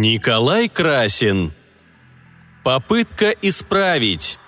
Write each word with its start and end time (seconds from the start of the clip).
Николай 0.00 0.68
Красин. 0.68 1.52
Попытка 2.64 3.30
исправить. 3.30 4.38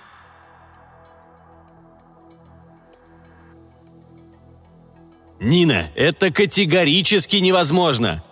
«Нина, 5.38 5.90
это 5.94 6.32
категорически 6.32 7.36
невозможно!» 7.36 8.24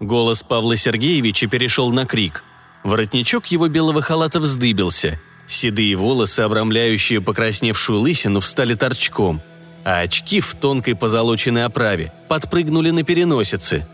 Голос 0.00 0.42
Павла 0.42 0.76
Сергеевича 0.76 1.46
перешел 1.46 1.90
на 1.90 2.04
крик. 2.04 2.44
Воротничок 2.84 3.46
его 3.46 3.68
белого 3.68 4.02
халата 4.02 4.38
вздыбился. 4.38 5.18
Седые 5.46 5.96
волосы, 5.96 6.40
обрамляющие 6.40 7.22
покрасневшую 7.22 8.00
лысину, 8.00 8.40
встали 8.40 8.74
торчком, 8.74 9.40
а 9.84 10.00
очки 10.00 10.40
в 10.40 10.54
тонкой 10.54 10.96
позолоченной 10.96 11.64
оправе 11.64 12.12
подпрыгнули 12.28 12.90
на 12.90 13.04
переносице. 13.04 13.86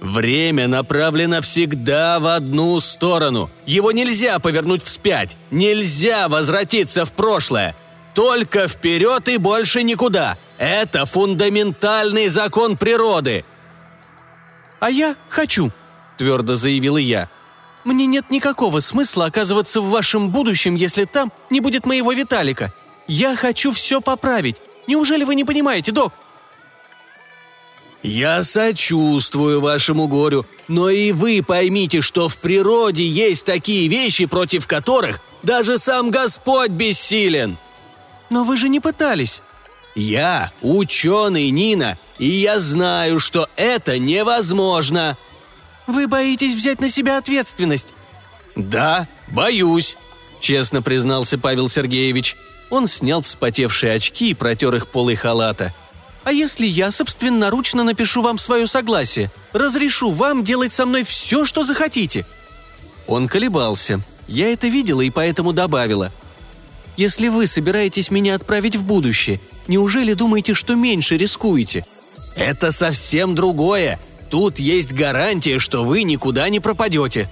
«Время 0.00 0.68
направлено 0.68 1.40
всегда 1.40 2.20
в 2.20 2.26
одну 2.26 2.78
сторону. 2.80 3.50
Его 3.66 3.90
нельзя 3.90 4.38
повернуть 4.38 4.84
вспять. 4.84 5.36
Нельзя 5.50 6.28
возвратиться 6.28 7.04
в 7.04 7.12
прошлое. 7.12 7.74
Только 8.14 8.68
вперед 8.68 9.28
и 9.28 9.38
больше 9.38 9.82
никуда. 9.82 10.38
Это 10.56 11.04
фундаментальный 11.04 12.28
закон 12.28 12.76
природы». 12.76 13.44
«А 14.80 14.90
я 14.90 15.16
хочу»,— 15.28 15.72
твердо 16.16 16.54
заявила 16.54 16.98
я. 16.98 17.28
«Мне 17.84 18.06
нет 18.06 18.30
никакого 18.30 18.80
смысла 18.80 19.26
оказываться 19.26 19.80
в 19.80 19.90
вашем 19.90 20.30
будущем, 20.30 20.76
если 20.76 21.04
там 21.04 21.32
не 21.50 21.60
будет 21.60 21.86
моего 21.86 22.12
Виталика. 22.12 22.72
Я 23.08 23.34
хочу 23.34 23.72
все 23.72 24.00
поправить. 24.00 24.60
Неужели 24.86 25.24
вы 25.24 25.34
не 25.34 25.44
понимаете, 25.44 25.90
док?» 25.90 26.12
«Я 28.02 28.44
сочувствую 28.44 29.60
вашему 29.60 30.06
горю, 30.06 30.46
но 30.68 30.88
и 30.88 31.10
вы 31.12 31.42
поймите, 31.46 32.00
что 32.00 32.28
в 32.28 32.38
природе 32.38 33.06
есть 33.06 33.44
такие 33.44 33.88
вещи, 33.88 34.26
против 34.26 34.66
которых 34.66 35.20
даже 35.42 35.78
сам 35.78 36.10
Господь 36.10 36.70
бессилен». 36.70 37.58
«Но 38.30 38.44
вы 38.44 38.56
же 38.56 38.68
не 38.68 38.80
пытались». 38.80 39.42
«Я 39.94 40.52
ученый, 40.62 41.50
Нина, 41.50 41.98
и 42.18 42.28
я 42.28 42.60
знаю, 42.60 43.18
что 43.18 43.48
это 43.56 43.98
невозможно». 43.98 45.16
«Вы 45.88 46.06
боитесь 46.06 46.54
взять 46.54 46.80
на 46.80 46.90
себя 46.90 47.18
ответственность?» 47.18 47.94
«Да, 48.54 49.08
боюсь»,— 49.28 49.96
честно 50.40 50.82
признался 50.82 51.38
Павел 51.38 51.68
Сергеевич. 51.68 52.36
Он 52.70 52.86
снял 52.86 53.22
вспотевшие 53.22 53.94
очки 53.94 54.30
и 54.30 54.34
протер 54.34 54.74
их 54.74 54.88
полой 54.88 55.16
халата— 55.16 55.74
а 56.28 56.30
если 56.30 56.66
я 56.66 56.90
собственноручно 56.90 57.84
напишу 57.84 58.20
вам 58.20 58.36
свое 58.36 58.66
согласие? 58.66 59.30
Разрешу 59.54 60.10
вам 60.10 60.44
делать 60.44 60.74
со 60.74 60.84
мной 60.84 61.02
все, 61.02 61.46
что 61.46 61.62
захотите?» 61.62 62.26
Он 63.06 63.28
колебался. 63.28 64.02
Я 64.26 64.52
это 64.52 64.68
видела 64.68 65.00
и 65.00 65.08
поэтому 65.08 65.54
добавила. 65.54 66.12
«Если 66.98 67.28
вы 67.28 67.46
собираетесь 67.46 68.10
меня 68.10 68.34
отправить 68.34 68.76
в 68.76 68.84
будущее, 68.84 69.40
неужели 69.68 70.12
думаете, 70.12 70.52
что 70.52 70.74
меньше 70.74 71.16
рискуете?» 71.16 71.86
«Это 72.36 72.72
совсем 72.72 73.34
другое. 73.34 73.98
Тут 74.28 74.58
есть 74.58 74.92
гарантия, 74.92 75.58
что 75.58 75.82
вы 75.82 76.02
никуда 76.02 76.50
не 76.50 76.60
пропадете». 76.60 77.30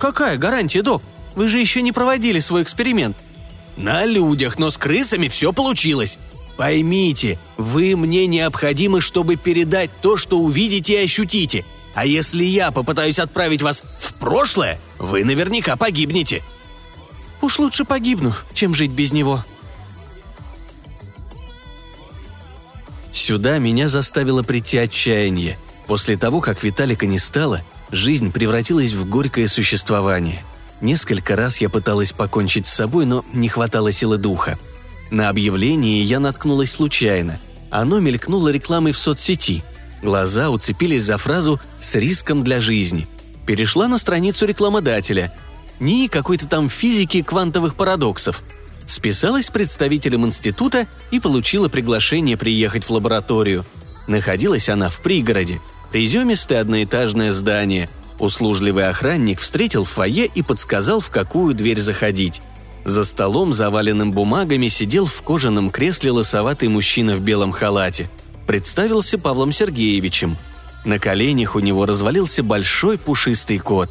«Какая 0.00 0.36
гарантия, 0.36 0.82
док? 0.82 1.04
Вы 1.36 1.46
же 1.48 1.60
еще 1.60 1.80
не 1.80 1.92
проводили 1.92 2.40
свой 2.40 2.64
эксперимент». 2.64 3.16
«На 3.76 4.04
людях, 4.04 4.58
но 4.58 4.70
с 4.70 4.78
крысами 4.78 5.28
все 5.28 5.52
получилось. 5.52 6.18
Поймите, 6.56 7.38
вы 7.56 7.96
мне 7.96 8.26
необходимы, 8.26 9.00
чтобы 9.00 9.36
передать 9.36 9.90
то, 10.00 10.16
что 10.16 10.38
увидите 10.38 10.94
и 10.94 11.04
ощутите. 11.04 11.64
А 11.94 12.06
если 12.06 12.44
я 12.44 12.70
попытаюсь 12.70 13.18
отправить 13.18 13.62
вас 13.62 13.82
в 13.98 14.14
прошлое, 14.14 14.80
вы 14.98 15.24
наверняка 15.24 15.76
погибнете». 15.76 16.42
«Уж 17.40 17.58
лучше 17.58 17.84
погибну, 17.84 18.32
чем 18.54 18.74
жить 18.74 18.92
без 18.92 19.12
него», 19.12 19.44
Сюда 23.24 23.58
меня 23.58 23.88
заставило 23.88 24.42
прийти 24.42 24.76
отчаяние. 24.76 25.56
После 25.86 26.16
того, 26.16 26.40
как 26.40 26.62
Виталика 26.62 27.06
не 27.06 27.18
стало, 27.18 27.62
жизнь 27.90 28.32
превратилась 28.32 28.92
в 28.92 29.08
горькое 29.08 29.48
существование. 29.48 30.44
Несколько 30.80 31.36
раз 31.36 31.58
я 31.58 31.70
пыталась 31.70 32.12
покончить 32.12 32.66
с 32.66 32.74
собой, 32.74 33.06
но 33.06 33.24
не 33.32 33.48
хватало 33.48 33.92
силы 33.92 34.18
духа. 34.18 34.58
На 35.10 35.28
объявлении 35.28 36.02
я 36.02 36.20
наткнулась 36.20 36.72
случайно. 36.72 37.40
Оно 37.70 38.00
мелькнуло 38.00 38.48
рекламой 38.48 38.92
в 38.92 38.98
соцсети. 38.98 39.62
Глаза 40.02 40.50
уцепились 40.50 41.02
за 41.02 41.18
фразу 41.18 41.60
«с 41.78 41.94
риском 41.96 42.44
для 42.44 42.60
жизни». 42.60 43.08
Перешла 43.46 43.88
на 43.88 43.98
страницу 43.98 44.46
рекламодателя. 44.46 45.34
Ни 45.80 46.06
какой-то 46.06 46.46
там 46.46 46.68
физики 46.68 47.22
квантовых 47.22 47.74
парадоксов. 47.74 48.42
Списалась 48.86 49.46
с 49.46 49.50
представителем 49.50 50.26
института 50.26 50.86
и 51.10 51.20
получила 51.20 51.68
приглашение 51.68 52.36
приехать 52.36 52.84
в 52.84 52.90
лабораторию. 52.90 53.64
Находилась 54.06 54.68
она 54.68 54.88
в 54.88 55.00
пригороде. 55.00 55.60
Приземистое 55.90 56.60
одноэтажное 56.60 57.32
здание. 57.32 57.88
Услужливый 58.18 58.88
охранник 58.88 59.40
встретил 59.40 59.84
в 59.84 59.90
фойе 59.90 60.26
и 60.26 60.42
подсказал, 60.42 61.00
в 61.00 61.10
какую 61.10 61.54
дверь 61.54 61.80
заходить. 61.80 62.42
За 62.84 63.04
столом, 63.04 63.54
заваленным 63.54 64.12
бумагами, 64.12 64.68
сидел 64.68 65.06
в 65.06 65.22
кожаном 65.22 65.70
кресле 65.70 66.10
лосоватый 66.10 66.68
мужчина 66.68 67.16
в 67.16 67.20
белом 67.20 67.50
халате. 67.50 68.10
Представился 68.46 69.16
Павлом 69.18 69.52
Сергеевичем. 69.52 70.36
На 70.84 70.98
коленях 70.98 71.56
у 71.56 71.60
него 71.60 71.86
развалился 71.86 72.42
большой 72.42 72.98
пушистый 72.98 73.58
кот. 73.58 73.88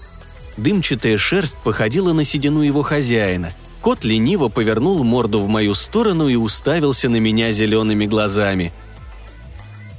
Дымчатая 0.57 1.17
шерсть 1.17 1.57
походила 1.63 2.13
на 2.13 2.23
седину 2.23 2.61
его 2.61 2.83
хозяина. 2.83 3.55
Кот 3.81 4.03
лениво 4.03 4.47
повернул 4.47 5.03
морду 5.03 5.41
в 5.41 5.47
мою 5.47 5.73
сторону 5.73 6.27
и 6.27 6.35
уставился 6.35 7.09
на 7.09 7.17
меня 7.17 7.51
зелеными 7.51 8.05
глазами. 8.05 8.71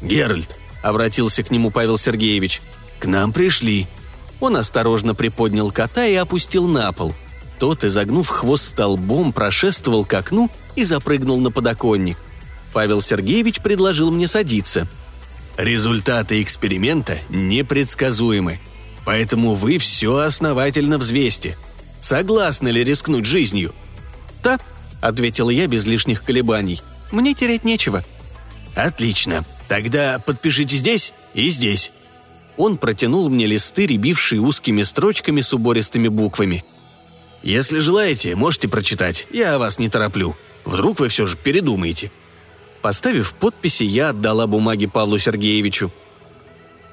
«Геральт»,— 0.03 0.57
обратился 0.83 1.43
к 1.43 1.51
нему 1.51 1.73
Павел 1.73 1.99
Сергеевич,— 1.99 2.63
«к 3.01 3.07
нам 3.07 3.33
пришли». 3.33 3.89
Он 4.39 4.57
осторожно 4.57 5.17
приподнял 5.17 5.73
кота 5.73 6.07
и 6.07 6.15
опустил 6.15 6.69
на 6.69 6.93
пол— 6.93 7.15
тот, 7.59 7.85
изогнув 7.85 8.29
хвост 8.29 8.67
столбом, 8.67 9.33
прошествовал 9.33 10.05
к 10.05 10.15
окну 10.15 10.51
и 10.77 10.85
запрыгнул 10.85 11.41
на 11.41 11.51
подоконник. 11.51 12.19
Павел 12.73 13.01
Сергеевич 13.01 13.61
предложил 13.61 14.11
мне 14.11 14.27
садиться. 14.27 14.89
«Результаты 15.57 16.43
эксперимента 16.43 17.19
непредсказуемы, 17.29 18.59
поэтому 19.05 19.55
вы 19.55 19.79
все 19.79 20.17
основательно 20.17 20.99
взвесьте. 20.99 21.57
Согласны 22.01 22.69
ли 22.69 22.83
рискнуть 22.83 23.25
жизнью?» 23.25 23.73
«Да»,— 24.43 24.59
ответил 25.01 25.49
я 25.51 25.69
без 25.69 25.87
лишних 25.87 26.25
колебаний. 26.25 26.83
«Мне 27.13 27.35
терять 27.35 27.65
нечего». 27.65 28.05
«Отлично. 28.75 29.45
Тогда 29.69 30.19
подпишите 30.19 30.77
здесь 30.77 31.15
и 31.35 31.49
здесь». 31.51 31.93
Он 32.57 32.77
протянул 32.77 33.29
мне 33.29 33.47
листы, 33.47 33.87
рябившие 33.87 34.41
узкими 34.41 34.83
строчками 34.83 35.41
с 35.41 35.53
убористыми 35.53 36.09
буквами. 36.09 36.65
Если 37.45 37.79
желаете, 37.79 38.35
можете 38.35 38.69
прочитать, 38.69 39.29
я 39.31 39.59
вас 39.59 39.79
не 39.79 39.89
тороплю. 39.89 40.35
Вдруг 40.65 40.99
вы 40.99 41.09
все 41.09 41.27
же 41.27 41.37
передумаете». 41.37 42.11
Поставив 42.81 43.35
подписи, 43.35 43.85
я 43.85 44.11
отдала 44.11 44.47
бумаги 44.47 44.87
Павлу 44.87 45.19
Сергеевичу. 45.19 45.93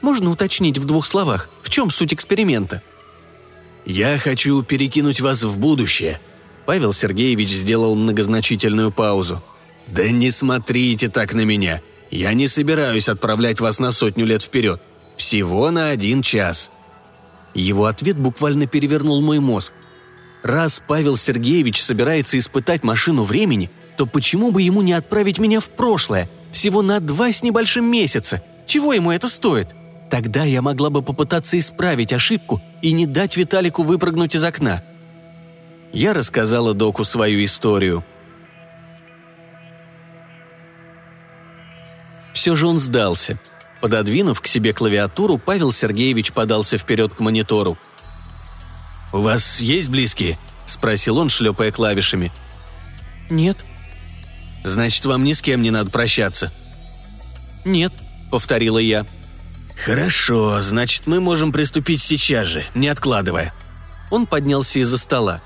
«Можно 0.02 0.30
уточнить 0.30 0.78
в 0.78 0.86
двух 0.86 1.06
словах, 1.06 1.50
в 1.62 1.70
чем 1.70 1.90
суть 1.90 2.14
эксперимента?» 2.14 2.84
«Я 3.86 4.20
хочу 4.20 4.62
перекинуть 4.62 5.22
вас 5.22 5.44
в 5.44 5.58
будущее», 5.58 6.20
Павел 6.66 6.94
Сергеевич 6.94 7.50
сделал 7.50 7.96
многозначительную 7.96 8.92
паузу. 8.92 9.42
«Да 9.88 10.10
не 10.10 10.32
смотрите 10.32 11.10
так 11.10 11.34
на 11.34 11.42
меня. 11.42 11.82
Я 12.10 12.34
не 12.34 12.48
собираюсь 12.48 13.10
отправлять 13.10 13.60
вас 13.60 13.80
на 13.80 13.92
сотню 13.92 14.26
лет 14.26 14.42
вперед. 14.42 14.82
Всего 15.18 15.72
на 15.72 15.90
один 15.90 16.22
час». 16.22 16.72
Его 17.54 17.86
ответ 17.86 18.18
буквально 18.18 18.68
перевернул 18.68 19.22
мой 19.22 19.40
мозг. 19.40 19.74
Раз 20.44 20.82
Павел 20.86 21.18
Сергеевич 21.18 21.82
собирается 21.84 22.38
испытать 22.38 22.84
машину 22.84 23.24
времени, 23.24 23.70
то 23.96 24.06
почему 24.06 24.52
бы 24.52 24.62
ему 24.62 24.82
не 24.82 24.94
отправить 24.94 25.38
меня 25.38 25.60
в 25.60 25.70
прошлое, 25.70 26.30
всего 26.52 26.82
на 26.82 27.00
два 27.00 27.32
с 27.32 27.44
небольшим 27.44 27.86
месяца? 27.86 28.44
Чего 28.66 28.94
ему 28.94 29.12
это 29.12 29.30
стоит? 29.30 29.68
Тогда 30.10 30.44
я 30.44 30.62
могла 30.62 30.90
бы 30.90 31.02
попытаться 31.02 31.58
исправить 31.58 32.12
ошибку 32.12 32.62
и 32.82 32.92
не 32.92 33.06
дать 33.06 33.38
Виталику 33.38 33.84
выпрыгнуть 33.84 34.36
из 34.36 34.44
окна. 34.44 34.84
Я 35.94 36.14
рассказала 36.14 36.74
доку 36.74 37.04
свою 37.04 37.44
историю. 37.44 38.04
Все 42.34 42.56
же 42.56 42.66
он 42.66 42.80
сдался. 42.80 43.38
Пододвинув 43.82 44.42
к 44.42 44.48
себе 44.48 44.74
клавиатуру, 44.74 45.38
Павел 45.38 45.72
Сергеевич 45.72 46.34
подался 46.34 46.78
вперед 46.78 47.14
к 47.14 47.20
монитору– 47.20 47.78
«У 49.14 49.20
вас 49.20 49.60
есть 49.60 49.90
близкие?»– 49.90 50.38
спросил 50.66 51.18
он, 51.18 51.30
шлепая 51.30 51.72
клавишами. 51.72 52.32
«Нет». 53.30 53.58
«Значит, 54.64 55.06
вам 55.06 55.24
ни 55.24 55.34
с 55.34 55.42
кем 55.42 55.62
не 55.62 55.72
надо 55.72 55.90
прощаться?» 55.90 56.52
«Нет»,– 57.66 57.92
повторила 58.32 58.78
я. 58.78 59.06
«Хорошо, 59.76 60.62
значит, 60.62 61.08
мы 61.08 61.20
можем 61.20 61.52
приступить 61.52 62.02
сейчас 62.02 62.48
же, 62.48 62.64
не 62.76 62.88
откладывая». 62.88 63.54
Он 64.12 64.28
поднялся 64.28 64.80
из-за 64.80 64.98
стола. 64.98 65.42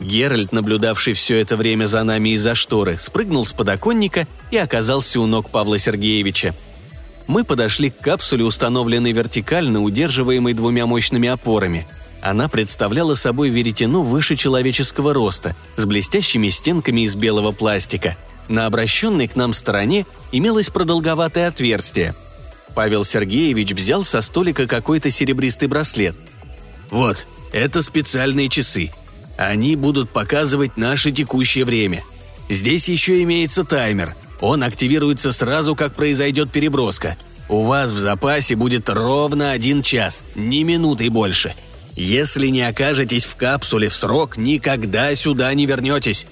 Геральт, 0.00 0.52
наблюдавший 0.52 1.14
все 1.14 1.38
это 1.38 1.56
время 1.56 1.86
за 1.86 2.02
нами 2.02 2.30
из-за 2.30 2.54
шторы, 2.54 2.98
спрыгнул 2.98 3.46
с 3.46 3.52
подоконника 3.52 4.26
и 4.50 4.56
оказался 4.56 5.20
у 5.20 5.26
ног 5.26 5.50
Павла 5.50 5.78
Сергеевича. 5.78 6.54
Мы 7.28 7.44
подошли 7.44 7.90
к 7.90 7.98
капсуле, 7.98 8.44
установленной 8.44 9.12
вертикально, 9.12 9.80
удерживаемой 9.80 10.54
двумя 10.54 10.86
мощными 10.86 11.28
опорами. 11.28 11.86
Она 12.22 12.48
представляла 12.48 13.16
собой 13.16 13.48
веретено 13.50 14.02
выше 14.02 14.36
человеческого 14.36 15.12
роста, 15.12 15.56
с 15.74 15.84
блестящими 15.84 16.48
стенками 16.48 17.02
из 17.02 17.16
белого 17.16 17.50
пластика. 17.50 18.16
На 18.48 18.66
обращенной 18.66 19.26
к 19.26 19.34
нам 19.34 19.52
стороне 19.52 20.06
имелось 20.30 20.70
продолговатое 20.70 21.48
отверстие. 21.48 22.14
Павел 22.76 23.04
Сергеевич 23.04 23.72
взял 23.72 24.04
со 24.04 24.20
столика 24.20 24.68
какой-то 24.68 25.10
серебристый 25.10 25.66
браслет. 25.66 26.16
«Вот, 26.90 27.26
это 27.52 27.82
специальные 27.82 28.48
часы. 28.48 28.92
Они 29.36 29.74
будут 29.74 30.10
показывать 30.10 30.76
наше 30.76 31.10
текущее 31.10 31.64
время. 31.64 32.04
Здесь 32.48 32.88
еще 32.88 33.20
имеется 33.22 33.64
таймер. 33.64 34.14
Он 34.40 34.62
активируется 34.62 35.32
сразу, 35.32 35.74
как 35.74 35.94
произойдет 35.94 36.52
переброска. 36.52 37.16
У 37.48 37.64
вас 37.64 37.90
в 37.90 37.98
запасе 37.98 38.54
будет 38.54 38.88
ровно 38.88 39.50
один 39.50 39.82
час, 39.82 40.24
ни 40.36 40.62
минуты 40.62 41.10
больше. 41.10 41.54
Если 41.94 42.48
не 42.48 42.62
окажетесь 42.62 43.24
в 43.24 43.36
капсуле 43.36 43.88
в 43.88 43.94
срок, 43.94 44.36
никогда 44.36 45.14
сюда 45.14 45.52
не 45.54 45.66
вернетесь». 45.66 46.26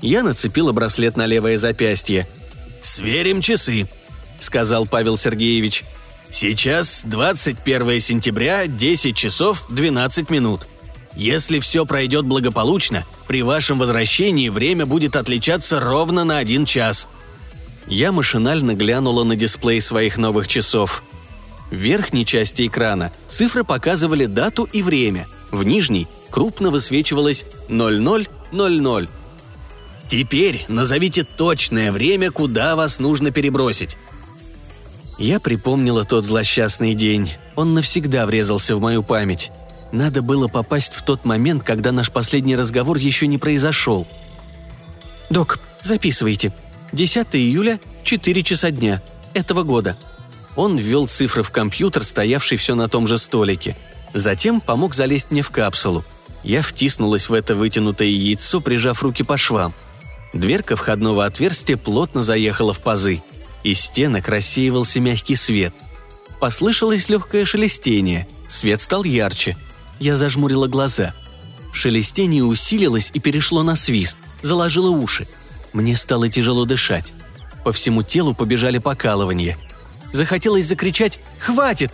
Я 0.00 0.22
нацепила 0.22 0.72
браслет 0.72 1.16
на 1.16 1.24
левое 1.24 1.56
запястье. 1.56 2.28
«Сверим 2.82 3.40
часы»,— 3.40 3.88
сказал 4.38 4.86
Павел 4.86 5.16
Сергеевич. 5.16 5.84
«Сейчас 6.30 7.02
21 7.04 8.00
сентября, 8.00 8.66
10 8.66 9.16
часов 9.16 9.64
12 9.70 10.28
минут. 10.28 10.66
Если 11.16 11.60
все 11.60 11.86
пройдет 11.86 12.26
благополучно, 12.26 13.06
при 13.28 13.42
вашем 13.42 13.78
возвращении 13.78 14.48
время 14.48 14.84
будет 14.84 15.16
отличаться 15.16 15.80
ровно 15.80 16.24
на 16.24 16.38
один 16.38 16.66
час». 16.66 17.08
Я 17.86 18.12
машинально 18.12 18.74
глянула 18.74 19.24
на 19.24 19.36
дисплей 19.36 19.80
своих 19.80 20.16
новых 20.16 20.48
часов. 20.48 21.02
В 21.70 21.74
верхней 21.74 22.24
части 22.24 22.66
экрана 22.66 23.12
цифры 23.26 23.64
показывали 23.64 24.26
дату 24.26 24.68
и 24.72 24.82
время, 24.82 25.26
в 25.50 25.64
нижней 25.64 26.08
крупно 26.30 26.70
высвечивалось 26.70 27.46
0000. 27.68 29.08
«Теперь 30.06 30.64
назовите 30.68 31.24
точное 31.24 31.90
время, 31.90 32.30
куда 32.30 32.76
вас 32.76 32.98
нужно 32.98 33.30
перебросить», 33.30 33.96
я 35.18 35.38
припомнила 35.38 36.04
тот 36.04 36.24
злосчастный 36.24 36.94
день. 36.94 37.32
Он 37.54 37.74
навсегда 37.74 38.26
врезался 38.26 38.74
в 38.74 38.80
мою 38.80 39.02
память. 39.02 39.52
Надо 39.92 40.22
было 40.22 40.48
попасть 40.48 40.94
в 40.94 41.04
тот 41.04 41.24
момент, 41.24 41.62
когда 41.62 41.92
наш 41.92 42.10
последний 42.10 42.56
разговор 42.56 42.96
еще 42.96 43.28
не 43.28 43.38
произошел. 43.38 44.08
«Док, 45.30 45.60
записывайте. 45.82 46.52
10 46.92 47.28
июля, 47.34 47.78
4 48.02 48.42
часа 48.42 48.70
дня. 48.70 49.02
Этого 49.34 49.62
года». 49.62 49.96
Он 50.56 50.76
ввел 50.76 51.08
цифры 51.08 51.42
в 51.42 51.50
компьютер, 51.50 52.04
стоявший 52.04 52.58
все 52.58 52.74
на 52.74 52.88
том 52.88 53.06
же 53.06 53.18
столике. 53.18 53.76
Затем 54.12 54.60
помог 54.60 54.94
залезть 54.94 55.30
мне 55.30 55.42
в 55.42 55.50
капсулу. 55.50 56.04
Я 56.44 56.62
втиснулась 56.62 57.28
в 57.28 57.32
это 57.32 57.56
вытянутое 57.56 58.08
яйцо, 58.08 58.60
прижав 58.60 59.02
руки 59.02 59.22
по 59.22 59.36
швам. 59.36 59.74
Дверка 60.32 60.76
входного 60.76 61.24
отверстия 61.24 61.76
плотно 61.76 62.22
заехала 62.22 62.72
в 62.72 62.80
пазы. 62.80 63.22
Из 63.62 63.80
стенок 63.80 64.28
рассеивался 64.28 65.00
мягкий 65.00 65.36
свет. 65.36 65.74
Послышалось 66.38 67.08
легкое 67.08 67.44
шелестение. 67.44 68.28
Свет 68.48 68.80
стал 68.82 69.04
ярче. 69.04 69.56
Я 69.98 70.16
зажмурила 70.16 70.66
глаза. 70.66 71.14
Шелестение 71.72 72.44
усилилось 72.44 73.10
и 73.14 73.20
перешло 73.20 73.62
на 73.62 73.74
свист, 73.74 74.18
заложило 74.42 74.90
уши. 74.90 75.26
Мне 75.72 75.96
стало 75.96 76.28
тяжело 76.28 76.66
дышать. 76.66 77.12
По 77.64 77.72
всему 77.72 78.02
телу 78.02 78.34
побежали 78.34 78.78
покалывания. 78.78 79.56
Захотелось 80.14 80.66
закричать 80.66 81.20
«Хватит!» 81.38 81.92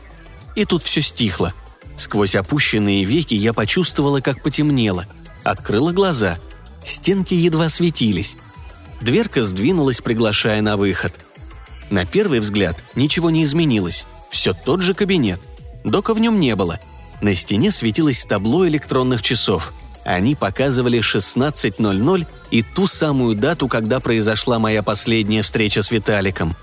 И 0.54 0.64
тут 0.64 0.84
все 0.84 1.02
стихло. 1.02 1.52
Сквозь 1.96 2.36
опущенные 2.36 3.04
веки 3.04 3.34
я 3.34 3.52
почувствовала, 3.52 4.20
как 4.20 4.42
потемнело. 4.42 5.06
Открыла 5.42 5.90
глаза. 5.90 6.38
Стенки 6.84 7.34
едва 7.34 7.68
светились. 7.68 8.36
Дверка 9.00 9.42
сдвинулась, 9.42 10.00
приглашая 10.00 10.62
на 10.62 10.76
выход. 10.76 11.14
На 11.90 12.04
первый 12.04 12.38
взгляд 12.40 12.84
ничего 12.94 13.30
не 13.30 13.42
изменилось. 13.42 14.06
Все 14.30 14.52
тот 14.54 14.82
же 14.82 14.94
кабинет. 14.94 15.40
Дока 15.82 16.14
в 16.14 16.20
нем 16.20 16.38
не 16.38 16.54
было– 16.54 16.78
на 17.20 17.34
стене 17.34 17.70
светилось 17.70 18.24
табло 18.24 18.66
электронных 18.66 19.22
часов. 19.22 19.72
Они 20.04 20.34
показывали 20.34 21.00
16.00 21.00 22.26
и 22.50 22.62
ту 22.62 22.86
самую 22.86 23.36
дату, 23.36 23.68
когда 23.68 24.00
произошла 24.00 24.58
моя 24.58 24.82
последняя 24.82 25.42
встреча 25.42 25.82
с 25.82 25.90
Виталиком. 25.90 26.56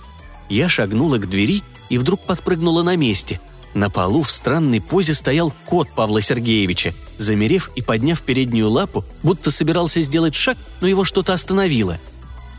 Я 0.50 0.70
шагнула 0.70 1.18
к 1.18 1.30
двери 1.30 1.64
и 1.90 1.98
вдруг 1.98 2.22
подпрыгнула 2.22 2.84
на 2.84 2.96
месте. 2.96 3.40
На 3.74 3.90
полу 3.90 4.24
в 4.24 4.32
странной 4.32 4.82
позе 4.82 5.14
стоял 5.14 5.54
кот 5.66 5.90
Павла 5.96 6.22
Сергеевича, 6.22 6.94
замерев 7.18 7.70
и 7.76 7.82
подняв 7.82 8.22
переднюю 8.22 8.70
лапу, 8.70 9.06
будто 9.24 9.52
собирался 9.52 10.02
сделать 10.02 10.36
шаг, 10.36 10.58
но 10.82 10.88
его 10.88 11.04
что-то 11.04 11.34
остановило. 11.34 12.00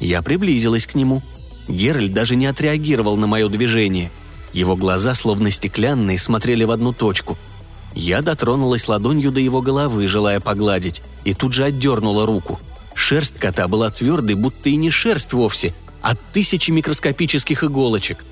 Я 0.00 0.22
приблизилась 0.22 0.86
к 0.86 0.94
нему. 0.94 1.22
Геральт 1.66 2.12
даже 2.12 2.36
не 2.36 2.46
отреагировал 2.46 3.16
на 3.16 3.26
мое 3.26 3.48
движение. 3.48 4.10
Его 4.52 4.76
глаза, 4.76 5.14
словно 5.14 5.50
стеклянные, 5.50 6.18
смотрели 6.18 6.64
в 6.64 6.70
одну 6.70 6.92
точку– 6.92 7.36
я 7.94 8.22
дотронулась 8.22 8.88
ладонью 8.88 9.32
до 9.32 9.40
его 9.40 9.60
головы, 9.60 10.06
желая 10.08 10.40
погладить, 10.40 11.02
и 11.24 11.34
тут 11.34 11.52
же 11.52 11.64
отдернула 11.64 12.26
руку. 12.26 12.60
Шерсть 12.94 13.38
кота 13.38 13.68
была 13.68 13.90
твердой, 13.90 14.34
будто 14.36 14.68
и 14.68 14.76
не 14.76 14.90
шерсть 14.90 15.32
вовсе, 15.32 15.74
а 16.02 16.14
тысячи 16.32 16.70
микроскопических 16.70 17.64
иголочек. 17.64 18.24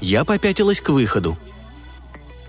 Я 0.00 0.24
попятилась 0.24 0.80
к 0.80 0.90
выходу. 0.90 1.38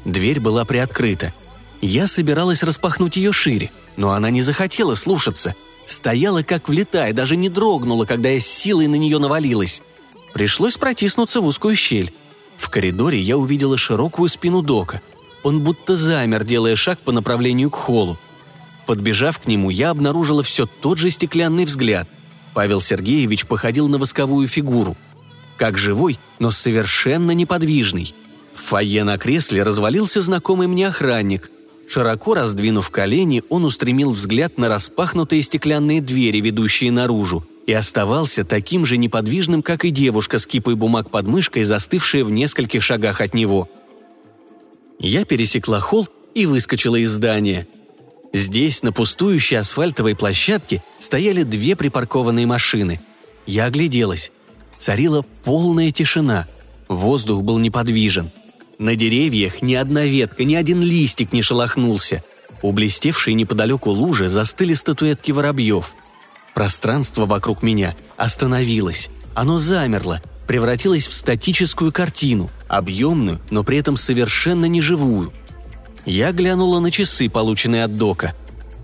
Дверь 0.04 0.40
была 0.40 0.66
приоткрыта. 0.66 1.34
Я 1.82 2.08
собиралась 2.08 2.64
распахнуть 2.64 3.18
ее 3.18 3.32
шире, 3.32 3.72
но 3.98 4.12
она 4.12 4.30
не 4.30 4.42
захотела 4.42 4.96
слушаться. 4.96 5.56
Стояла 5.86 6.42
как 6.42 6.68
влетая, 6.68 7.14
даже 7.14 7.36
не 7.36 7.50
дрогнула, 7.50 8.06
когда 8.06 8.30
я 8.30 8.40
с 8.40 8.48
силой 8.48 8.88
на 8.88 8.96
нее 8.96 9.20
навалилась. 9.20 9.82
Пришлось 10.34 10.78
протиснуться 10.78 11.42
в 11.42 11.46
узкую 11.46 11.76
щель. 11.76 12.14
В 12.58 12.70
коридоре 12.70 13.20
я 13.20 13.38
увидела 13.38 13.78
широкую 13.78 14.30
спину 14.30 14.62
Дока– 14.62 15.02
он 15.46 15.62
будто 15.62 15.96
замер, 15.96 16.44
делая 16.44 16.76
шаг 16.76 16.98
по 17.02 17.12
направлению 17.12 17.70
к 17.70 17.76
холлу. 17.76 18.18
Подбежав 18.88 19.38
к 19.38 19.46
нему, 19.46 19.70
я 19.70 19.92
обнаружила 19.92 20.42
все 20.42 20.66
тот 20.66 20.98
же 20.98 21.12
стеклянный 21.12 21.66
взгляд. 21.66 22.10
Павел 22.56 22.82
Сергеевич 22.82 23.46
походил 23.46 23.88
на 23.88 24.00
восковую 24.00 24.48
фигуру. 24.48 24.98
Как 25.58 25.78
живой, 25.78 26.18
но 26.40 26.50
совершенно 26.50 27.32
неподвижный. 27.32 28.16
В 28.54 28.62
фойе 28.62 29.04
на 29.04 29.20
кресле 29.20 29.62
развалился 29.62 30.22
знакомый 30.22 30.68
мне 30.68 30.88
охранник. 30.88 31.52
Широко 31.88 32.34
раздвинув 32.34 32.90
колени, 32.90 33.44
он 33.50 33.64
устремил 33.64 34.12
взгляд 34.12 34.58
на 34.58 34.70
распахнутые 34.70 35.44
стеклянные 35.44 36.02
двери, 36.02 36.40
ведущие 36.40 36.92
наружу, 36.92 37.46
и 37.68 37.74
оставался 37.74 38.44
таким 38.44 38.86
же 38.88 38.98
неподвижным, 38.98 39.62
как 39.62 39.86
и 39.86 39.92
девушка 39.92 40.40
с 40.40 40.48
кипой 40.48 40.74
бумаг 40.74 41.12
под 41.12 41.28
мышкой, 41.28 41.64
застывшая 41.64 42.24
в 42.24 42.32
нескольких 42.32 42.82
шагах 42.82 43.22
от 43.22 43.36
него– 43.36 43.70
я 45.00 45.26
пересекла 45.26 45.80
холл 45.80 46.08
и 46.34 46.46
выскочила 46.46 46.96
из 46.96 47.12
здания. 47.12 47.68
Здесь, 48.36 48.84
на 48.84 48.92
пустующей 48.92 49.58
асфальтовой 49.58 50.14
площадке, 50.14 50.84
стояли 51.00 51.44
две 51.44 51.78
припаркованные 51.78 52.46
машины. 52.46 53.00
Я 53.46 53.64
огляделась. 53.64 54.30
Царила 54.76 55.22
полная 55.46 55.90
тишина. 55.92 56.46
Воздух 56.90 57.44
был 57.44 57.60
неподвижен. 57.60 58.32
На 58.78 58.98
деревьях 58.98 59.62
ни 59.62 59.74
одна 59.74 60.04
ветка, 60.04 60.44
ни 60.44 60.54
один 60.54 60.82
листик 60.82 61.32
не 61.32 61.42
шелохнулся. 61.42 62.26
У 62.62 62.74
блестевшей 62.74 63.36
неподалеку 63.36 63.92
лужи 63.92 64.28
застыли 64.28 64.74
статуэтки 64.74 65.32
воробьев. 65.32 65.96
Пространство 66.54 67.26
вокруг 67.26 67.64
меня 67.64 67.96
остановилось. 68.18 69.10
Оно 69.34 69.60
замерло, 69.60 70.22
превратилась 70.46 71.08
в 71.08 71.14
статическую 71.14 71.94
картину, 71.94 72.50
объемную, 72.68 73.40
но 73.50 73.64
при 73.64 73.78
этом 73.78 73.96
совершенно 73.96 74.66
неживую. 74.66 75.32
Я 76.06 76.32
глянула 76.32 76.80
на 76.80 76.92
часы, 76.92 77.30
полученные 77.30 77.84
от 77.84 77.98
Дока. 77.98 78.36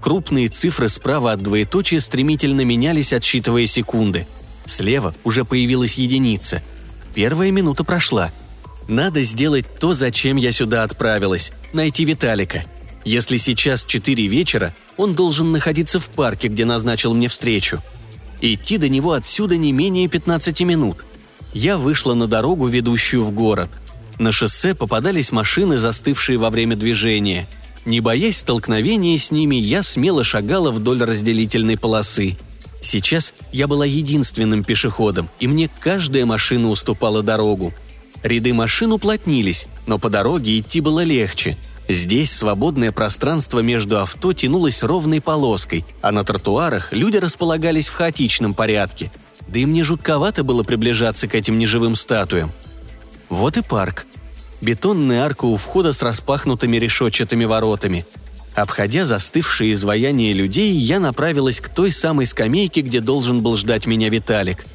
Крупные 0.02 0.48
цифры 0.48 0.90
справа 0.90 1.34
от 1.34 1.44
двоеточия 1.44 2.00
стремительно 2.00 2.62
менялись, 2.62 3.14
отсчитывая 3.14 3.68
секунды. 3.68 4.28
Слева 4.66 5.14
уже 5.24 5.46
появилась 5.46 5.96
единица. 5.96 6.64
Первая 7.14 7.52
минута 7.52 7.84
прошла. 7.84 8.32
Надо 8.88 9.22
сделать 9.22 9.66
то, 9.80 9.94
зачем 9.94 10.38
я 10.38 10.52
сюда 10.52 10.84
отправилась– 10.84 11.52
найти 11.74 12.04
Виталика. 12.06 12.66
Если 13.06 13.38
сейчас 13.38 13.86
четыре 13.86 14.28
вечера, 14.28 14.74
он 14.98 15.14
должен 15.14 15.52
находиться 15.52 16.00
в 16.00 16.10
парке, 16.10 16.48
где 16.48 16.66
назначил 16.66 17.14
мне 17.14 17.28
встречу. 17.28 17.82
Идти 18.42 18.78
до 18.78 18.90
него 18.90 19.14
отсюда 19.14 19.58
не 19.58 19.72
менее 19.72 20.08
15 20.08 20.62
минут– 20.62 21.06
я 21.54 21.78
вышла 21.78 22.14
на 22.14 22.28
дорогу, 22.28 22.68
ведущую 22.68 23.24
в 23.24 23.32
город. 23.32 23.70
На 24.22 24.32
шоссе 24.32 24.76
попадались 24.76 25.32
машины, 25.32 25.80
застывшие 25.80 26.38
во 26.38 26.52
время 26.52 26.76
движения. 26.76 27.50
Не 27.86 28.02
боясь 28.02 28.38
столкновения 28.38 29.18
с 29.18 29.32
ними, 29.32 29.56
я 29.56 29.82
смело 29.82 30.24
шагала 30.24 30.70
вдоль 30.70 31.02
разделительной 31.02 31.76
полосы. 31.76 32.38
Сейчас 32.84 33.34
я 33.52 33.68
была 33.68 33.84
единственным 33.84 34.64
пешеходом, 34.64 35.28
и 35.40 35.48
мне 35.48 35.72
каждая 35.80 36.28
машина 36.28 36.70
уступала 36.70 37.24
дорогу. 37.24 37.74
Ряды 38.22 38.54
машин 38.54 38.92
уплотнились, 38.92 39.66
но 39.88 39.98
по 39.98 40.12
дороге 40.12 40.60
идти 40.60 40.82
было 40.82 41.04
легче– 41.04 41.58
Здесь 41.90 42.32
свободное 42.32 42.94
пространство 42.94 43.60
между 43.60 44.00
авто 44.00 44.32
тянулось 44.32 44.82
ровной 44.82 45.20
полоской, 45.20 45.84
а 46.02 46.14
на 46.14 46.24
тротуарах 46.24 46.94
люди 46.94 47.18
располагались 47.18 47.90
в 47.90 47.96
хаотичном 47.96 48.54
порядке. 48.54 49.12
Да 49.50 49.60
и 49.60 49.66
мне 49.66 49.84
жутковато 49.84 50.46
было 50.46 50.64
приближаться 50.64 51.28
к 51.28 51.36
этим 51.36 51.58
неживым 51.58 51.96
статуям. 51.96 52.52
Вот 53.28 53.58
и 53.58 53.62
парк. 53.62 54.06
Бетонная 54.62 55.26
арка 55.26 55.46
у 55.46 55.56
входа 55.58 55.92
с 55.92 56.02
распахнутыми 56.02 56.78
решетчатыми 56.78 57.46
воротами. 57.46 58.06
Обходя 58.54 59.06
застывшие 59.06 59.74
изваяния 59.74 60.34
людей, 60.34 60.72
я 60.72 61.00
направилась 61.00 61.60
к 61.60 61.70
той 61.70 61.92
самой 61.92 62.26
скамейке, 62.26 62.82
где 62.82 63.00
должен 63.00 63.42
был 63.42 63.58
ждать 63.58 63.86
меня 63.86 64.10
Виталик. 64.10 64.66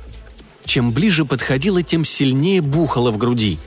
Чем 0.65 0.93
ближе 0.93 1.25
подходила, 1.25 1.83
тем 1.83 2.05
сильнее 2.05 2.61
бухало 2.61 3.11
в 3.13 3.19
груди. 3.19 3.59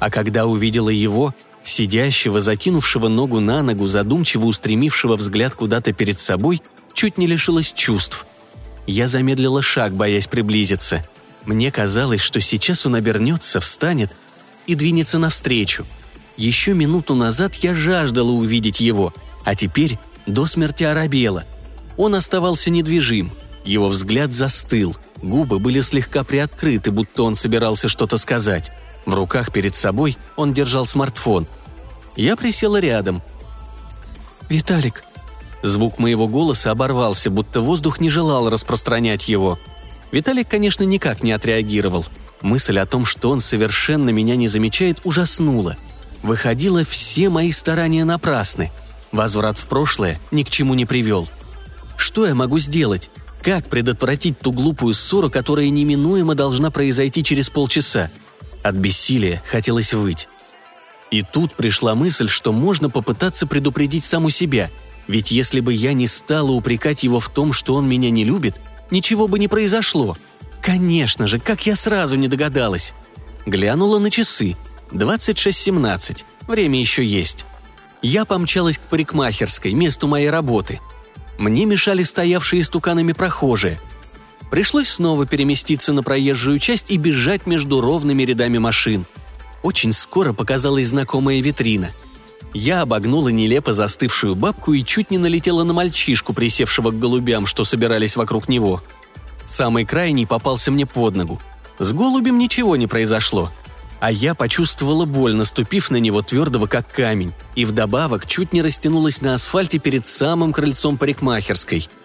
А 0.00 0.10
когда 0.10 0.46
увидела 0.46 0.88
его, 0.88 1.34
Сидящего, 1.64 2.40
закинувшего 2.40 3.08
ногу 3.08 3.40
на 3.40 3.62
ногу, 3.62 3.86
задумчиво 3.86 4.46
устремившего 4.46 5.16
взгляд 5.16 5.54
куда-то 5.54 5.92
перед 5.92 6.18
собой, 6.18 6.60
чуть 6.92 7.18
не 7.18 7.26
лишилась 7.26 7.72
чувств. 7.72 8.26
Я 8.86 9.06
замедлила 9.06 9.62
шаг, 9.62 9.94
боясь 9.94 10.26
приблизиться. 10.26 11.06
Мне 11.44 11.70
казалось, 11.70 12.20
что 12.20 12.40
сейчас 12.40 12.84
он 12.84 12.96
обернется, 12.96 13.60
встанет 13.60 14.10
и 14.66 14.74
двинется 14.74 15.18
навстречу. 15.18 15.86
Еще 16.36 16.74
минуту 16.74 17.14
назад 17.14 17.54
я 17.56 17.74
жаждала 17.74 18.30
увидеть 18.30 18.80
его, 18.80 19.12
а 19.44 19.54
теперь 19.54 19.98
до 20.26 20.46
смерти 20.46 20.84
оробела. 20.84 21.44
Он 21.96 22.14
оставался 22.14 22.70
недвижим, 22.70 23.32
его 23.64 23.88
взгляд 23.88 24.32
застыл, 24.32 24.96
губы 25.22 25.58
были 25.58 25.80
слегка 25.80 26.24
приоткрыты, 26.24 26.90
будто 26.90 27.22
он 27.22 27.34
собирался 27.34 27.88
что-то 27.88 28.16
сказать. 28.16 28.72
В 29.06 29.14
руках 29.14 29.52
перед 29.52 29.76
собой 29.76 30.16
он 30.36 30.52
держал 30.52 30.86
смартфон. 30.86 31.46
Я 32.16 32.36
присела 32.36 32.78
рядом. 32.78 33.22
«Виталик!» 34.48 35.04
Звук 35.62 35.98
моего 35.98 36.26
голоса 36.26 36.72
оборвался, 36.72 37.30
будто 37.30 37.60
воздух 37.60 38.00
не 38.00 38.10
желал 38.10 38.50
распространять 38.50 39.28
его. 39.28 39.58
Виталик, 40.10 40.48
конечно, 40.48 40.82
никак 40.82 41.22
не 41.22 41.30
отреагировал. 41.32 42.04
Мысль 42.42 42.78
о 42.78 42.86
том, 42.86 43.06
что 43.06 43.30
он 43.30 43.40
совершенно 43.40 44.10
меня 44.10 44.36
не 44.36 44.48
замечает, 44.48 44.98
ужаснула. 45.04 45.76
Выходило, 46.22 46.84
все 46.84 47.28
мои 47.28 47.52
старания 47.52 48.04
напрасны. 48.04 48.70
Возврат 49.12 49.58
в 49.58 49.66
прошлое 49.66 50.18
ни 50.30 50.42
к 50.42 50.50
чему 50.50 50.74
не 50.74 50.84
привел. 50.84 51.28
Что 51.96 52.26
я 52.26 52.34
могу 52.34 52.58
сделать? 52.58 53.10
Как 53.42 53.68
предотвратить 53.68 54.38
ту 54.38 54.52
глупую 54.52 54.94
ссору, 54.94 55.30
которая 55.30 55.68
неминуемо 55.68 56.34
должна 56.34 56.70
произойти 56.70 57.22
через 57.24 57.48
полчаса? 57.48 58.10
От 58.62 58.76
бессилия 58.76 59.42
хотелось 59.46 59.94
выть. 59.94 60.28
И 61.10 61.22
тут 61.22 61.52
пришла 61.54 61.94
мысль, 61.94 62.28
что 62.28 62.52
можно 62.52 62.88
попытаться 62.88 63.46
предупредить 63.46 64.04
саму 64.04 64.30
себя, 64.30 64.70
ведь 65.08 65.30
если 65.30 65.60
бы 65.60 65.72
я 65.72 65.92
не 65.92 66.06
стала 66.06 66.52
упрекать 66.52 67.02
его 67.02 67.20
в 67.20 67.28
том, 67.28 67.52
что 67.52 67.74
он 67.74 67.88
меня 67.88 68.10
не 68.10 68.24
любит, 68.24 68.60
ничего 68.90 69.28
бы 69.28 69.38
не 69.38 69.48
произошло. 69.48 70.16
Конечно 70.62 71.26
же, 71.26 71.38
как 71.38 71.66
я 71.66 71.76
сразу 71.76 72.16
не 72.16 72.28
догадалась. 72.28 72.94
Глянула 73.44 73.98
на 73.98 74.10
часы. 74.10 74.56
26.17. 74.92 76.24
Время 76.46 76.80
еще 76.80 77.04
есть. 77.04 77.44
Я 78.00 78.24
помчалась 78.24 78.78
к 78.78 78.82
парикмахерской, 78.82 79.74
месту 79.74 80.08
моей 80.08 80.30
работы. 80.30 80.80
Мне 81.38 81.66
мешали 81.66 82.02
стоявшие 82.02 82.64
стуканами 82.64 83.12
прохожие– 83.12 83.78
Пришлось 84.52 84.90
снова 84.90 85.24
переместиться 85.24 85.94
на 85.94 86.02
проезжую 86.02 86.58
часть 86.58 86.90
и 86.90 86.98
бежать 86.98 87.46
между 87.46 87.80
ровными 87.80 88.22
рядами 88.22 88.58
машин. 88.58 89.06
Очень 89.62 89.94
скоро 89.94 90.34
показалась 90.34 90.88
знакомая 90.88 91.40
витрина. 91.40 91.92
Я 92.52 92.82
обогнула 92.82 93.30
нелепо 93.30 93.72
застывшую 93.72 94.34
бабку 94.34 94.74
и 94.74 94.84
чуть 94.84 95.10
не 95.10 95.16
налетела 95.16 95.64
на 95.64 95.72
мальчишку, 95.72 96.34
присевшего 96.34 96.90
к 96.90 96.98
голубям, 96.98 97.46
что 97.46 97.64
собирались 97.64 98.14
вокруг 98.14 98.46
него. 98.50 98.82
Самый 99.44 99.84
крайний 99.84 100.26
попался 100.26 100.70
мне 100.70 100.86
под 100.86 101.16
ногу. 101.16 101.40
С 101.78 101.92
голубем 101.92 102.38
ничего 102.38 102.76
не 102.76 102.86
произошло. 102.86 103.50
А 104.00 104.10
я 104.10 104.34
почувствовала 104.34 105.04
боль, 105.04 105.34
наступив 105.34 105.90
на 105.90 105.96
него 105.96 106.22
твердого 106.22 106.66
как 106.66 106.92
камень, 106.92 107.32
и 107.54 107.64
вдобавок 107.64 108.26
чуть 108.26 108.52
не 108.52 108.62
растянулась 108.62 109.20
на 109.20 109.34
асфальте 109.34 109.78
перед 109.78 110.06
самым 110.06 110.52
крыльцом 110.52 110.98
парикмахерской– 110.98 111.88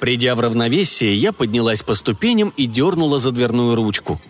Придя 0.00 0.34
в 0.34 0.40
равновесие, 0.40 1.14
я 1.16 1.32
поднялась 1.32 1.82
по 1.82 1.94
ступеням 1.94 2.52
и 2.56 2.66
дернула 2.66 3.18
за 3.18 3.32
дверную 3.32 3.74
ручку. 3.74 4.20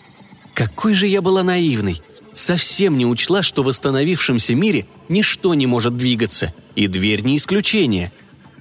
Какой 0.55 0.95
же 0.95 1.07
я 1.07 1.21
была 1.21 1.43
наивной! 1.43 2.03
Совсем 2.33 2.99
не 2.99 3.07
учла, 3.07 3.43
что 3.43 3.62
в 3.62 3.67
восстановившемся 3.67 4.55
мире 4.55 4.87
ничто 5.09 5.55
не 5.55 5.67
может 5.67 5.97
двигаться, 5.97 6.53
и 6.75 6.87
дверь 6.87 7.23
не 7.23 7.38
исключение. 7.38 8.12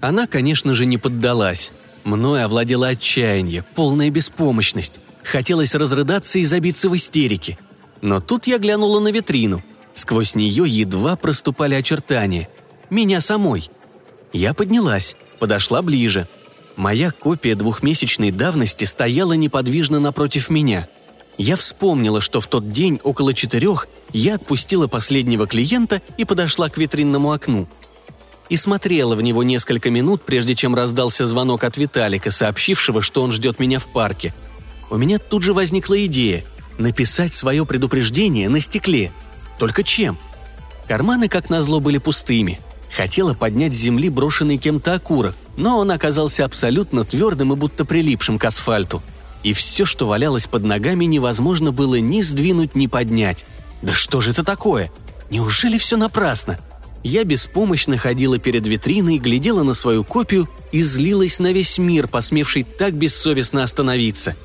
Она, 0.01 0.27
конечно 0.27 0.73
же, 0.73 0.85
не 0.85 0.97
поддалась. 0.97 1.73
Мною 2.05 2.45
овладело 2.45 2.87
отчаяние, 2.87 3.63
полная 3.75 4.09
беспомощность. 4.09 5.01
Хотелось 5.23 5.75
разрыдаться 5.75 6.39
и 6.39 6.45
забиться 6.45 6.87
в 6.87 6.95
истерике. 6.95 7.57
Но 8.01 8.21
тут 8.21 8.47
я 8.47 8.57
глянула 8.57 9.01
на 9.01 9.11
витрину. 9.11 9.61
Сквозь 9.93 10.35
нее 10.35 10.63
едва 10.65 11.17
проступали 11.17 11.75
очертания. 11.75 12.47
Меня 12.89 13.19
самой. 13.19 13.69
Я 14.31 14.53
поднялась, 14.53 15.17
подошла 15.39 15.81
ближе– 15.81 16.29
Моя 16.75 17.11
копия 17.11 17.55
двухмесячной 17.55 18.31
давности 18.31 18.83
стояла 18.83 19.33
неподвижно 19.33 19.99
напротив 19.99 20.49
меня. 20.49 20.87
Я 21.37 21.55
вспомнила, 21.55 22.21
что 22.21 22.41
в 22.41 22.47
тот 22.47 22.71
день 22.71 22.99
около 23.03 23.33
четырех 23.33 23.87
я 24.11 24.35
отпустила 24.35 24.87
последнего 24.87 25.47
клиента 25.47 26.01
и 26.17 26.25
подошла 26.25 26.69
к 26.69 26.77
витринному 26.77 27.31
окну. 27.31 27.67
И 28.49 28.57
смотрела 28.57 29.15
в 29.15 29.21
него 29.21 29.43
несколько 29.43 29.89
минут, 29.89 30.21
прежде 30.23 30.55
чем 30.55 30.75
раздался 30.75 31.25
звонок 31.27 31.63
от 31.63 31.77
Виталика, 31.77 32.31
сообщившего, 32.31 33.01
что 33.01 33.23
он 33.23 33.31
ждет 33.31 33.59
меня 33.59 33.79
в 33.79 33.87
парке. 33.87 34.33
У 34.89 34.97
меня 34.97 35.17
тут 35.17 35.43
же 35.43 35.53
возникла 35.53 36.05
идея– 36.05 36.43
написать 36.77 37.33
свое 37.33 37.65
предупреждение 37.65 38.49
на 38.49 38.59
стекле. 38.59 39.11
Только 39.59 39.83
чем? 39.83 40.17
Карманы, 40.87 41.27
как 41.27 41.49
назло, 41.49 41.79
были 41.79 41.97
пустыми. 41.97 42.59
Хотела 42.95 43.33
поднять 43.33 43.73
с 43.73 43.77
земли 43.77 44.09
брошенный 44.09 44.57
кем-то 44.57 44.93
окурок, 44.93 45.35
но 45.57 45.79
он 45.79 45.91
оказался 45.91 46.45
абсолютно 46.45 47.03
твердым 47.03 47.53
и 47.53 47.55
будто 47.55 47.85
прилипшим 47.85 48.37
к 48.37 48.45
асфальту. 48.45 49.01
И 49.43 49.53
все, 49.53 49.85
что 49.85 50.07
валялось 50.07 50.47
под 50.47 50.63
ногами, 50.63 51.05
невозможно 51.05 51.71
было 51.71 51.99
ни 51.99 52.21
сдвинуть, 52.21 52.75
ни 52.75 52.87
поднять. 52.87 53.45
Да 53.81 53.93
что 53.93 54.21
же 54.21 54.31
это 54.31 54.43
такое? 54.43 54.91
Неужели 55.29 55.77
все 55.77 55.97
напрасно? 55.97 56.59
Я 57.05 57.23
беспомощно 57.23 57.97
ходила 57.97 58.37
перед 58.37 58.67
витриной, 58.67 59.17
глядела 59.19 59.63
на 59.63 59.73
свою 59.73 60.03
копию 60.03 60.49
и 60.73 60.81
злилась 60.81 61.39
на 61.39 61.53
весь 61.53 61.77
мир, 61.77 62.09
посмевший 62.09 62.63
так 62.63 62.95
бессовестно 62.95 63.63
остановиться. 63.63 64.35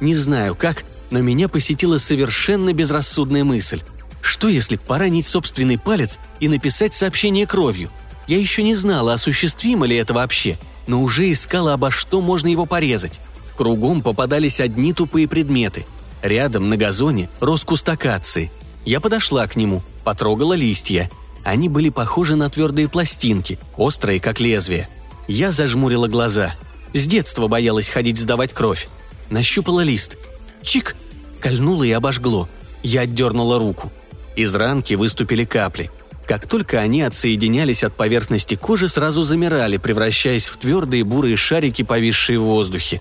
Не 0.00 0.16
знаю 0.16 0.56
как, 0.56 0.84
но 1.10 1.20
меня 1.20 1.48
посетила 1.48 1.98
совершенно 1.98 2.72
безрассудная 2.72 3.44
мысль. 3.44 3.82
Что 4.20 4.48
если 4.48 4.74
поранить 4.74 5.28
собственный 5.28 5.78
палец 5.78 6.18
и 6.40 6.48
написать 6.48 6.94
сообщение 6.94 7.46
кровью– 7.46 7.92
я 8.28 8.36
еще 8.36 8.62
не 8.62 8.74
знала, 8.74 9.14
осуществимо 9.14 9.86
ли 9.86 9.96
это 9.96 10.12
вообще, 10.12 10.58
но 10.86 11.02
уже 11.02 11.32
искала, 11.32 11.72
обо 11.72 11.90
что 11.90 12.20
можно 12.20 12.48
его 12.48 12.66
порезать. 12.66 13.20
Кругом 13.56 14.02
попадались 14.02 14.60
одни 14.60 14.92
тупые 14.92 15.26
предметы. 15.26 15.86
Рядом, 16.22 16.68
на 16.68 16.76
газоне, 16.76 17.30
рос 17.40 17.64
куст 17.64 17.88
акации. 17.88 18.52
Я 18.84 19.00
подошла 19.00 19.46
к 19.46 19.56
нему, 19.56 19.82
потрогала 20.04 20.52
листья. 20.52 21.10
Они 21.48 21.70
были 21.70 21.88
похожи 21.88 22.36
на 22.36 22.50
твердые 22.50 22.90
пластинки, 22.90 23.58
острые, 23.78 24.20
как 24.20 24.38
лезвие. 24.38 24.86
Я 25.28 25.50
зажмурила 25.50 26.06
глаза. 26.06 26.54
С 26.92 27.06
детства 27.06 27.48
боялась 27.48 27.88
ходить 27.88 28.18
сдавать 28.18 28.52
кровь. 28.52 28.90
Нащупала 29.30 29.80
лист. 29.80 30.18
Чик! 30.60 30.94
Кольнуло 31.40 31.84
и 31.84 31.90
обожгло. 31.90 32.50
Я 32.82 33.02
отдернула 33.02 33.58
руку. 33.58 33.90
Из 34.36 34.54
ранки 34.54 34.92
выступили 34.92 35.46
капли. 35.46 35.90
Как 36.26 36.46
только 36.46 36.80
они 36.80 37.00
отсоединялись 37.00 37.82
от 37.82 37.94
поверхности 37.94 38.54
кожи, 38.54 38.86
сразу 38.86 39.22
замирали, 39.22 39.78
превращаясь 39.78 40.50
в 40.50 40.58
твердые 40.58 41.02
бурые 41.02 41.36
шарики, 41.36 41.80
повисшие 41.80 42.38
в 42.38 42.42
воздухе. 42.42 43.00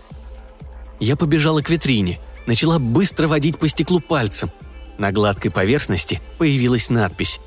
Я 1.01 1.17
побежала 1.17 1.61
к 1.61 1.69
витрине, 1.69 2.21
начала 2.45 2.79
быстро 2.79 3.27
водить 3.27 3.57
по 3.57 3.67
стеклу 3.67 3.99
пальцем. 3.99 4.51
На 4.97 5.11
гладкой 5.11 5.51
поверхности 5.51 6.21
появилась 6.37 6.89
надпись. 6.89 7.41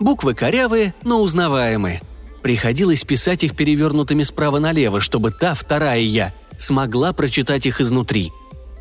Буквы 0.00 0.34
корявые, 0.34 0.94
но 1.02 1.20
узнаваемые. 1.20 2.02
Приходилось 2.42 3.04
писать 3.04 3.44
их 3.44 3.56
перевернутыми 3.56 4.22
справа 4.22 4.58
налево, 4.58 5.00
чтобы 5.00 5.30
та, 5.30 5.54
вторая 5.54 6.00
я, 6.00 6.34
смогла 6.56 7.12
прочитать 7.12 7.66
их 7.66 7.80
изнутри. 7.80 8.32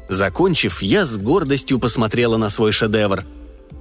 Закончив, 0.10 0.82
я 0.82 1.06
с 1.06 1.18
гордостью 1.18 1.80
посмотрела 1.80 2.38
на 2.38 2.50
свой 2.50 2.72
шедевр. 2.72 3.26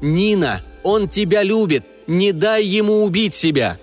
«Нина, 0.00 0.62
Он 0.82 1.08
тебя 1.08 1.42
любит! 1.42 1.84
Не 2.06 2.32
дай 2.32 2.64
ему 2.64 3.04
убить 3.04 3.34
себя!» 3.34 3.78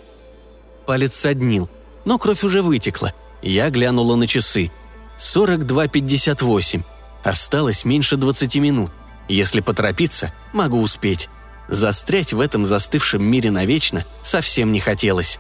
Палец 0.86 1.14
соднил, 1.14 1.70
но 2.06 2.18
кровь 2.18 2.44
уже 2.44 2.62
вытекла. 2.62 3.14
Я 3.42 3.70
глянула 3.70 4.16
на 4.16 4.28
часы. 4.28 4.72
42.58. 5.18 6.84
Осталось 7.24 7.86
меньше 7.86 8.18
20 8.18 8.56
минут. 8.58 8.92
Если 9.30 9.62
поторопиться, 9.62 10.34
могу 10.54 10.82
успеть. 10.82 11.30
Застрять 11.68 12.34
в 12.34 12.40
этом 12.40 12.66
застывшем 12.66 13.24
мире 13.24 13.52
навечно 13.52 14.06
совсем 14.22 14.72
не 14.72 14.80
хотелось. 14.80 15.40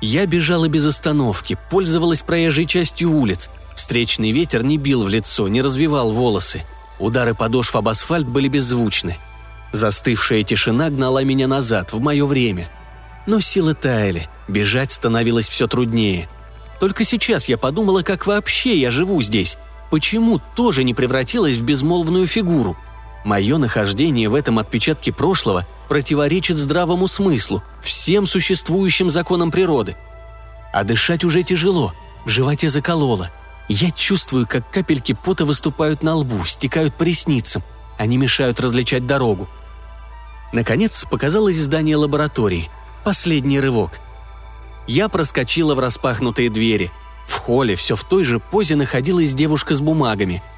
Я 0.00 0.26
бежала 0.26 0.68
без 0.68 0.86
остановки, 0.86 1.56
пользовалась 1.70 2.22
проезжей 2.22 2.66
частью 2.66 3.10
улиц. 3.12 3.48
Встречный 3.74 4.32
ветер 4.32 4.62
не 4.62 4.78
бил 4.78 5.04
в 5.04 5.08
лицо, 5.08 5.48
не 5.48 5.62
развивал 5.62 6.12
волосы. 6.12 6.62
Удары 6.98 7.34
подошв 7.34 7.74
об 7.74 7.88
асфальт 7.88 8.26
были 8.26 8.48
беззвучны. 8.48 9.18
Застывшая 9.72 10.44
тишина 10.44 10.90
гнала 10.90 11.24
меня 11.24 11.48
назад, 11.48 11.92
в 11.92 12.00
мое 12.00 12.24
время. 12.26 12.70
Но 13.26 13.40
силы 13.40 13.74
таяли, 13.74 14.28
бежать 14.46 14.92
становилось 14.92 15.48
все 15.48 15.66
труднее. 15.66 16.28
Только 16.80 17.04
сейчас 17.04 17.48
я 17.48 17.58
подумала, 17.58 18.02
как 18.02 18.26
вообще 18.26 18.78
я 18.78 18.90
живу 18.90 19.20
здесь. 19.22 19.58
Почему 19.90 20.40
тоже 20.54 20.84
не 20.84 20.94
превратилась 20.94 21.56
в 21.56 21.64
безмолвную 21.64 22.26
фигуру? 22.26 22.76
Мое 23.24 23.56
нахождение 23.56 24.28
в 24.28 24.34
этом 24.34 24.58
отпечатке 24.58 25.10
прошлого 25.10 25.66
противоречит 25.88 26.58
здравому 26.58 27.08
смыслу, 27.08 27.62
всем 27.80 28.26
существующим 28.26 29.10
законам 29.10 29.50
природы. 29.50 29.96
А 30.72 30.84
дышать 30.84 31.24
уже 31.24 31.42
тяжело, 31.42 31.94
в 32.26 32.28
животе 32.28 32.68
закололо. 32.68 33.30
Я 33.66 33.90
чувствую, 33.90 34.46
как 34.46 34.70
капельки 34.70 35.14
пота 35.14 35.46
выступают 35.46 36.02
на 36.02 36.16
лбу, 36.16 36.44
стекают 36.44 36.94
по 36.94 37.02
ресницам. 37.02 37.62
Они 37.96 38.18
мешают 38.18 38.60
различать 38.60 39.06
дорогу. 39.06 39.48
Наконец 40.52 41.06
показалось 41.10 41.56
здание 41.56 41.96
лаборатории. 41.96 42.68
Последний 43.04 43.58
рывок. 43.58 44.00
Я 44.86 45.08
проскочила 45.08 45.74
в 45.74 45.80
распахнутые 45.80 46.50
двери. 46.50 46.92
В 47.26 47.38
холле 47.38 47.74
все 47.74 47.96
в 47.96 48.04
той 48.04 48.22
же 48.22 48.38
позе 48.38 48.76
находилась 48.76 49.32
девушка 49.32 49.74
с 49.74 49.80
бумагами– 49.80 50.42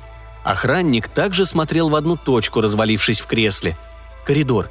Охранник 0.47 1.09
также 1.09 1.45
смотрел 1.45 1.89
в 1.89 1.97
одну 1.97 2.17
точку, 2.17 2.61
развалившись 2.61 3.19
в 3.19 3.27
кресле. 3.27 3.77
Коридор. 4.25 4.71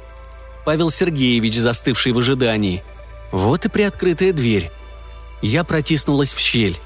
Павел 0.64 0.90
Сергеевич, 0.90 1.58
застывший 1.58 2.12
в 2.12 2.18
ожидании. 2.18 2.82
Вот 3.30 3.66
и 3.66 3.68
приоткрытая 3.68 4.32
дверь. 4.32 4.70
Я 5.42 5.64
протиснулась 5.64 6.32
в 6.32 6.38
щель. 6.38 6.78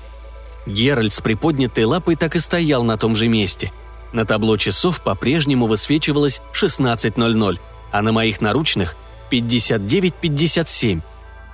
Геральт 0.66 1.12
с 1.12 1.20
приподнятой 1.20 1.84
лапой 1.84 2.16
так 2.16 2.34
и 2.34 2.40
стоял 2.40 2.82
на 2.82 2.96
том 2.96 3.14
же 3.14 3.28
месте. 3.28 3.70
На 4.12 4.24
табло 4.24 4.56
часов 4.56 5.00
по-прежнему 5.02 5.68
высвечивалось 5.68 6.42
16.00, 6.52 7.60
а 7.92 8.02
на 8.02 8.10
моих 8.10 8.40
наручных– 8.40 8.96
59.57. 9.30 11.00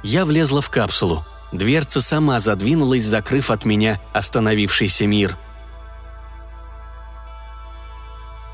Я 0.03 0.25
влезла 0.25 0.63
в 0.63 0.71
капсулу. 0.71 1.23
Дверца 1.53 2.01
сама 2.01 2.41
задвинулась, 2.41 3.05
закрыв 3.05 3.51
от 3.51 3.67
меня 3.67 4.01
остановившийся 4.15 5.07
мир– 5.07 5.37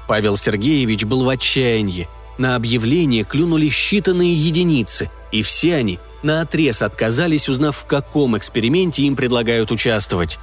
Павел 0.07 0.37
Сергеевич 0.37 1.05
был 1.05 1.25
в 1.25 1.29
отчаянии. 1.29 2.09
На 2.39 2.57
объявление 2.57 3.25
клюнули 3.25 3.69
считанные 3.69 4.33
единицы, 4.33 5.11
и 5.31 5.43
все 5.43 5.77
они 5.77 5.99
наотрез 6.23 6.83
отказались, 6.83 7.49
узнав, 7.49 7.77
в 7.77 7.85
каком 7.87 8.37
эксперименте 8.37 9.05
им 9.05 9.17
предлагают 9.17 9.71
участвовать. 9.71 10.39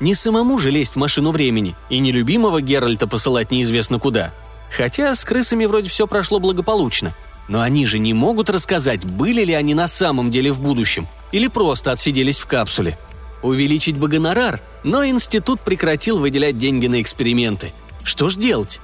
Не 0.00 0.14
самому 0.14 0.58
же 0.58 0.70
лезть 0.70 0.94
в 0.94 0.98
машину 0.98 1.32
времени 1.32 1.74
и 1.90 1.98
нелюбимого 1.98 2.60
Геральта 2.60 3.06
посылать 3.06 3.50
неизвестно 3.50 3.98
куда. 3.98 4.32
Хотя 4.70 5.14
с 5.14 5.24
крысами 5.24 5.64
вроде 5.64 5.88
все 5.88 6.06
прошло 6.06 6.38
благополучно. 6.38 7.14
Но 7.48 7.62
они 7.62 7.86
же 7.86 7.98
не 7.98 8.12
могут 8.12 8.50
рассказать, 8.50 9.06
были 9.06 9.44
ли 9.44 9.54
они 9.54 9.74
на 9.74 9.88
самом 9.88 10.30
деле 10.30 10.52
в 10.52 10.60
будущем, 10.60 11.08
или 11.32 11.48
просто 11.48 11.92
отсиделись 11.92 12.38
в 12.38 12.46
капсуле. 12.46 12.98
Увеличить 13.42 13.96
бы 13.96 14.08
гонорар, 14.08 14.60
но 14.84 15.06
институт 15.06 15.60
прекратил 15.60 16.18
выделять 16.18 16.58
деньги 16.58 16.86
на 16.86 17.00
эксперименты. 17.00 17.72
Что 18.02 18.28
ж 18.28 18.36
делать? 18.36 18.80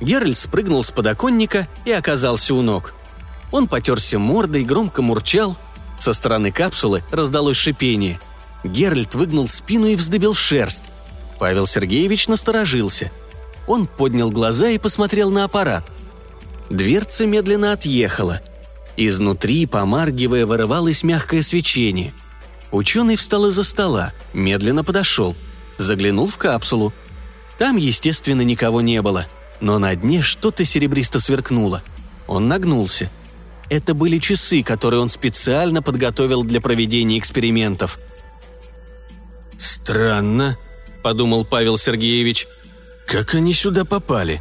Геральт 0.00 0.38
спрыгнул 0.38 0.84
с 0.84 0.90
подоконника 0.90 1.68
и 1.84 1.92
оказался 1.92 2.54
у 2.54 2.62
ног. 2.62 2.94
Он 3.50 3.66
потерся 3.66 4.18
мордой, 4.18 4.64
громко 4.64 5.02
мурчал. 5.02 5.56
Со 5.98 6.12
стороны 6.12 6.52
капсулы 6.52 7.02
раздалось 7.10 7.56
шипение. 7.56 8.20
Геральт 8.62 9.14
выгнул 9.14 9.48
спину 9.48 9.86
и 9.86 9.96
вздыбил 9.96 10.34
шерсть. 10.34 10.84
Павел 11.38 11.66
Сергеевич 11.66 12.28
насторожился. 12.28 13.10
Он 13.66 13.86
поднял 13.86 14.30
глаза 14.30 14.68
и 14.68 14.78
посмотрел 14.78 15.30
на 15.30 15.44
аппарат. 15.44 15.90
Дверца 16.70 17.26
медленно 17.26 17.72
отъехала. 17.72 18.40
Изнутри, 18.96 19.66
помаргивая, 19.66 20.46
вырывалось 20.46 21.02
мягкое 21.02 21.42
свечение. 21.42 22.12
Ученый 22.70 23.16
встал 23.16 23.46
из-за 23.46 23.62
стола, 23.62 24.12
медленно 24.32 24.84
подошел. 24.84 25.36
Заглянул 25.78 26.28
в 26.28 26.36
капсулу. 26.36 26.92
Там, 27.58 27.76
естественно, 27.76 28.42
никого 28.42 28.80
не 28.80 29.00
было– 29.02 29.26
но 29.60 29.78
на 29.78 29.94
дне 29.94 30.22
что-то 30.22 30.64
серебристо 30.64 31.20
сверкнуло. 31.20 31.82
Он 32.26 32.48
нагнулся. 32.48 33.10
Это 33.70 33.94
были 33.94 34.18
часы, 34.18 34.62
которые 34.62 35.00
он 35.00 35.08
специально 35.08 35.82
подготовил 35.82 36.42
для 36.42 36.60
проведения 36.60 37.18
экспериментов. 37.18 37.98
«Странно»,— 39.58 40.56
подумал 41.02 41.44
Павел 41.44 41.76
Сергеевич. 41.76 42.46
«Как 43.06 43.34
они 43.34 43.52
сюда 43.52 43.84
попали?» 43.84 44.40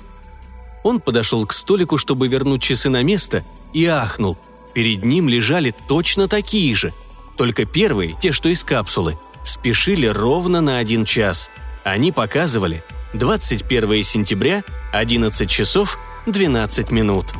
Он 0.83 1.01
подошел 1.01 1.45
к 1.45 1.53
столику, 1.53 1.97
чтобы 1.97 2.27
вернуть 2.27 2.61
часы 2.61 2.89
на 2.89 3.03
место, 3.03 3.43
и 3.73 3.85
ахнул. 3.85 4.37
Перед 4.73 5.03
ним 5.03 5.27
лежали 5.27 5.73
точно 5.87 6.27
такие 6.27 6.75
же. 6.75 6.93
Только 7.35 7.65
первые, 7.65 8.15
те, 8.21 8.31
что 8.31 8.47
из 8.49 8.63
капсулы, 8.63 9.17
спешили 9.43 10.05
ровно 10.07 10.61
на 10.61 10.77
один 10.77 11.03
час. 11.03 11.49
Они 11.83 12.11
показывали 12.11 12.83
21 13.13 14.03
сентября, 14.03 14.63
11 14.91 15.49
часов 15.49 15.99
12 16.25 16.91
минут. 16.91 17.33